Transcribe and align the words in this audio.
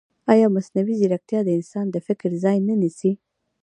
ایا 0.33 0.47
مصنوعي 0.55 0.95
ځیرکتیا 0.99 1.39
د 1.43 1.49
انسان 1.57 1.85
د 1.91 1.97
فکر 2.07 2.29
ځای 2.43 2.57
نه 2.67 2.73
نیسي؟ 2.81 3.11